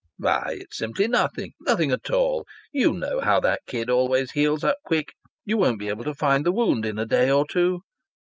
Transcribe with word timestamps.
"Why, 0.17 0.57
it's 0.61 0.77
simply 0.79 1.07
nothing. 1.07 1.51
Nothing 1.59 1.91
at 1.91 2.09
all. 2.09 2.47
You 2.71 2.93
know 2.93 3.19
how 3.19 3.39
that 3.41 3.61
kid 3.67 3.87
always 3.87 4.31
heals 4.31 4.63
up 4.63 4.77
quick. 4.83 5.09
You 5.45 5.57
won't 5.57 5.77
be 5.77 5.89
able 5.89 6.05
to 6.05 6.15
find 6.15 6.43
the 6.43 6.51
wound 6.51 6.87
in 6.87 6.97
a 6.97 7.05
day 7.05 7.29
or 7.29 7.45
two." 7.47 7.81